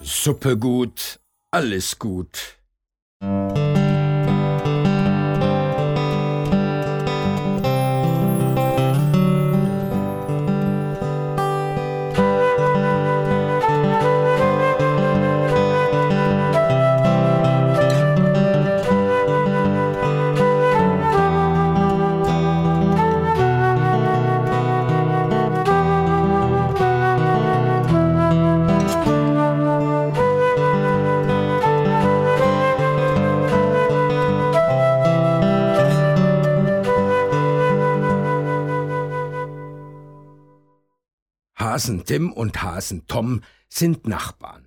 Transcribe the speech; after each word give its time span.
Suppe 0.00 0.56
gut, 0.56 1.18
alles 1.50 1.98
gut. 1.98 2.61
Hasen 41.62 42.04
Tim 42.04 42.32
und 42.32 42.60
Hasen 42.62 43.06
Tom 43.06 43.40
sind 43.68 44.08
Nachbarn. 44.08 44.66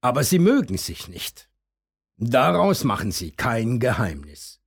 Aber 0.00 0.24
sie 0.24 0.40
mögen 0.40 0.76
sich 0.76 1.06
nicht. 1.06 1.48
Daraus 2.16 2.82
machen 2.82 3.12
sie 3.12 3.30
kein 3.30 3.78
Geheimnis. 3.78 4.60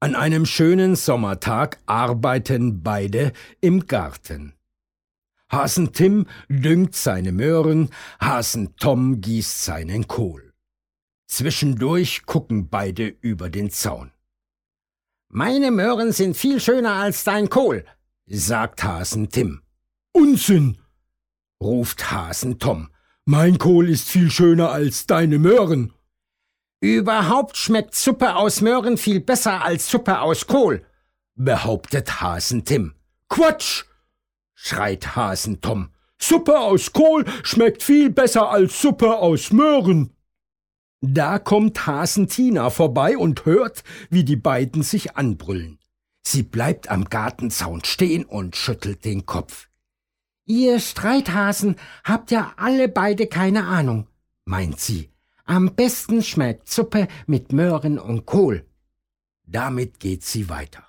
An 0.00 0.14
einem 0.14 0.46
schönen 0.46 0.96
Sommertag 0.96 1.80
arbeiten 1.84 2.82
beide 2.82 3.34
im 3.60 3.86
Garten. 3.86 4.54
Hasen 5.52 5.92
Tim 5.92 6.26
düngt 6.48 6.96
seine 6.96 7.32
Möhren, 7.32 7.90
Hasen 8.18 8.74
Tom 8.76 9.20
gießt 9.20 9.64
seinen 9.64 10.08
Kohl. 10.08 10.54
Zwischendurch 11.26 12.24
gucken 12.24 12.70
beide 12.70 13.06
über 13.06 13.50
den 13.50 13.70
Zaun. 13.70 14.12
Meine 15.28 15.70
Möhren 15.70 16.12
sind 16.12 16.38
viel 16.38 16.58
schöner 16.58 16.94
als 16.94 17.24
dein 17.24 17.50
Kohl, 17.50 17.84
sagt 18.26 18.82
Hasen 18.82 19.28
Tim. 19.28 19.60
Unsinn, 20.16 20.78
ruft 21.62 22.10
Hasen 22.10 22.58
Tom. 22.58 22.88
Mein 23.26 23.58
Kohl 23.58 23.90
ist 23.90 24.08
viel 24.08 24.30
schöner 24.30 24.70
als 24.70 25.06
deine 25.06 25.38
Möhren. 25.38 25.92
Überhaupt 26.80 27.58
schmeckt 27.58 27.94
Suppe 27.94 28.34
aus 28.34 28.62
Möhren 28.62 28.96
viel 28.96 29.20
besser 29.20 29.62
als 29.62 29.90
Suppe 29.90 30.22
aus 30.22 30.46
Kohl, 30.46 30.86
behauptet 31.34 32.22
Hasen 32.22 32.64
Tim. 32.64 32.94
Quatsch, 33.28 33.84
schreit 34.54 35.16
Hasen 35.16 35.60
Tom. 35.60 35.90
Suppe 36.18 36.60
aus 36.60 36.94
Kohl 36.94 37.26
schmeckt 37.42 37.82
viel 37.82 38.08
besser 38.08 38.48
als 38.48 38.80
Suppe 38.80 39.18
aus 39.18 39.52
Möhren. 39.52 40.16
Da 41.02 41.38
kommt 41.38 41.86
Hasen 41.86 42.26
Tina 42.26 42.70
vorbei 42.70 43.18
und 43.18 43.44
hört, 43.44 43.84
wie 44.08 44.24
die 44.24 44.36
beiden 44.36 44.82
sich 44.82 45.14
anbrüllen. 45.14 45.78
Sie 46.26 46.42
bleibt 46.42 46.88
am 46.88 47.04
Gartenzaun 47.04 47.84
stehen 47.84 48.24
und 48.24 48.56
schüttelt 48.56 49.04
den 49.04 49.26
Kopf. 49.26 49.68
Ihr 50.46 50.78
Streithasen 50.78 51.76
habt 52.04 52.30
ja 52.30 52.54
alle 52.56 52.88
beide 52.88 53.26
keine 53.26 53.64
Ahnung, 53.66 54.06
meint 54.44 54.78
sie. 54.80 55.10
Am 55.44 55.74
besten 55.74 56.22
schmeckt 56.22 56.68
Suppe 56.68 57.08
mit 57.26 57.52
Möhren 57.52 57.98
und 57.98 58.26
Kohl. 58.26 58.64
Damit 59.44 60.00
geht 60.00 60.24
sie 60.24 60.48
weiter. 60.48 60.84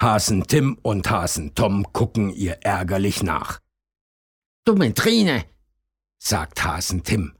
Hasen 0.00 0.46
Tim 0.46 0.78
und 0.82 1.10
Hasen 1.10 1.54
Tom 1.54 1.92
gucken 1.92 2.30
ihr 2.30 2.58
ärgerlich 2.62 3.22
nach. 3.22 3.60
Dumme 4.64 4.94
Trine, 4.94 5.44
sagt 6.18 6.62
Hasen 6.64 7.02
Tim. 7.04 7.36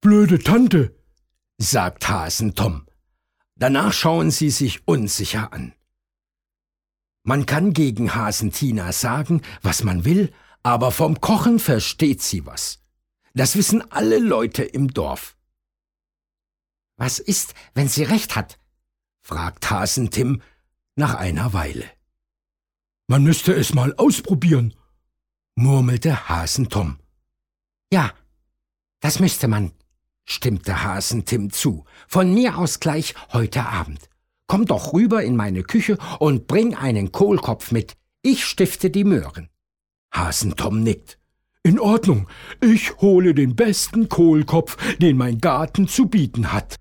Blöde 0.00 0.38
Tante, 0.38 0.96
sagt 1.58 2.08
Hasen 2.08 2.54
Tom. 2.54 2.86
Danach 3.54 3.92
schauen 3.92 4.30
sie 4.30 4.50
sich 4.50 4.86
unsicher 4.86 5.52
an. 5.52 5.75
Man 7.28 7.44
kann 7.44 7.72
gegen 7.72 8.14
Hasentina 8.14 8.92
sagen, 8.92 9.42
was 9.60 9.82
man 9.82 10.04
will, 10.04 10.32
aber 10.62 10.92
vom 10.92 11.20
Kochen 11.20 11.58
versteht 11.58 12.22
sie 12.22 12.46
was. 12.46 12.84
Das 13.34 13.56
wissen 13.56 13.82
alle 13.90 14.20
Leute 14.20 14.62
im 14.62 14.94
Dorf. 14.94 15.36
Was 16.96 17.18
ist, 17.18 17.54
wenn 17.74 17.88
sie 17.88 18.04
recht 18.04 18.36
hat? 18.36 18.60
fragt 19.22 19.68
Hasentim 19.68 20.40
nach 20.94 21.14
einer 21.14 21.52
Weile. 21.52 21.90
Man 23.08 23.24
müsste 23.24 23.52
es 23.52 23.74
mal 23.74 23.92
ausprobieren, 23.96 24.74
murmelte 25.56 26.28
Hasentom. 26.28 27.00
Ja, 27.92 28.12
das 29.00 29.18
müsste 29.18 29.48
man, 29.48 29.72
stimmte 30.24 30.84
Hasentim 30.84 31.50
zu, 31.50 31.86
von 32.06 32.32
mir 32.32 32.56
aus 32.56 32.78
gleich 32.78 33.16
heute 33.32 33.66
Abend. 33.66 34.08
Komm 34.46 34.64
doch 34.66 34.92
rüber 34.92 35.22
in 35.22 35.36
meine 35.36 35.62
Küche 35.62 35.98
und 36.18 36.46
bring 36.46 36.74
einen 36.74 37.12
Kohlkopf 37.12 37.72
mit. 37.72 37.94
Ich 38.22 38.44
stifte 38.44 38.90
die 38.90 39.04
Möhren. 39.04 39.48
Hasentom 40.12 40.82
nickt. 40.82 41.18
In 41.62 41.80
Ordnung, 41.80 42.28
ich 42.60 42.96
hole 42.98 43.34
den 43.34 43.56
besten 43.56 44.08
Kohlkopf, 44.08 44.76
den 44.98 45.16
mein 45.16 45.38
Garten 45.38 45.88
zu 45.88 46.06
bieten 46.06 46.52
hat. 46.52 46.76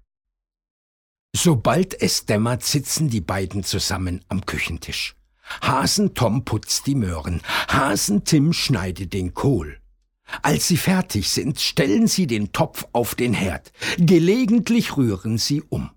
Sobald 1.35 1.99
es 1.99 2.25
dämmert, 2.25 2.63
sitzen 2.63 3.09
die 3.09 3.21
beiden 3.21 3.63
zusammen 3.63 4.23
am 4.27 4.45
Küchentisch. 4.45 5.15
Hasentom 5.61 6.45
putzt 6.45 6.87
die 6.87 6.95
Möhren, 6.95 7.41
Hasentim 7.67 8.53
schneidet 8.53 9.13
den 9.13 9.33
Kohl. 9.33 9.79
Als 10.41 10.67
sie 10.67 10.77
fertig 10.77 11.29
sind, 11.29 11.59
stellen 11.59 12.07
sie 12.07 12.27
den 12.27 12.51
Topf 12.51 12.87
auf 12.93 13.15
den 13.15 13.33
Herd. 13.33 13.71
Gelegentlich 13.97 14.97
rühren 14.97 15.37
sie 15.37 15.61
um. 15.61 15.91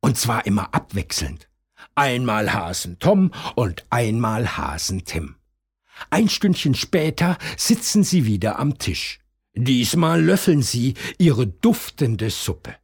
Und 0.00 0.16
zwar 0.18 0.46
immer 0.46 0.74
abwechselnd. 0.74 1.48
Einmal 1.94 2.52
Hasen 2.52 2.98
Tom 2.98 3.32
und 3.54 3.84
einmal 3.90 4.56
Hasen 4.56 5.04
Tim. 5.04 5.36
Ein 6.08 6.28
Stündchen 6.28 6.74
später 6.74 7.36
sitzen 7.56 8.04
sie 8.04 8.24
wieder 8.24 8.58
am 8.58 8.78
Tisch. 8.78 9.20
Diesmal 9.54 10.22
löffeln 10.22 10.62
sie 10.62 10.94
ihre 11.18 11.46
duftende 11.46 12.30
Suppe. 12.30 12.76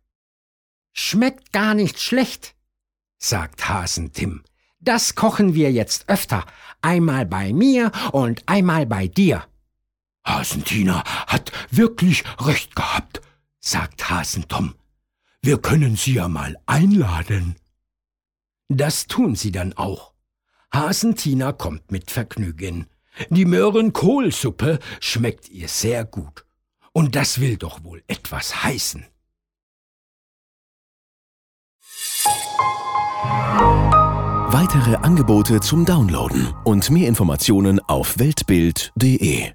Schmeckt 0.93 1.53
gar 1.53 1.75
nicht 1.75 2.01
schlecht, 2.01 2.55
sagt 3.19 3.69
Hasen 3.69 4.13
Tim. 4.13 4.43
Das 4.81 5.15
kochen 5.15 5.55
wir 5.55 5.73
jetzt 5.73 6.09
öfter, 6.09 6.45
einmal 6.83 7.25
bei 7.27 7.53
mir 7.53 7.93
und 8.13 8.43
einmal 8.47 8.87
bei 8.87 9.09
dir. 9.09 9.47
Hasentina 10.25 11.05
hat 11.27 11.53
wirklich 11.71 12.25
recht 12.41 12.75
gehabt, 12.75 13.21
sagt 13.61 14.11
Hasen 14.11 14.49
Tom. 14.49 14.75
Wir 15.47 15.59
können 15.59 15.95
sie 15.95 16.15
ja 16.15 16.27
mal 16.27 16.57
einladen. 16.67 17.55
Das 18.69 19.07
tun 19.07 19.37
sie 19.37 19.53
dann 19.53 19.75
auch. 19.75 20.13
Hasentina 20.75 21.53
kommt 21.53 21.93
mit 21.93 22.11
Vergnügen. 22.11 22.89
Die 23.31 23.45
Möhrenkohlsuppe 23.45 24.81
schmeckt 24.99 25.49
ihr 25.49 25.69
sehr 25.69 26.05
gut. 26.05 26.45
Und 26.93 27.15
das 27.15 27.39
will 27.41 27.59
doch 27.59 27.85
wohl 27.85 28.03
etwas 28.09 28.65
heißen. 28.65 29.07
Weitere 34.49 34.97
Angebote 34.97 35.61
zum 35.61 35.85
Downloaden 35.85 36.55
und 36.65 36.91
mehr 36.91 37.07
Informationen 37.07 37.79
auf 37.79 38.19
weltbild.de 38.19 39.53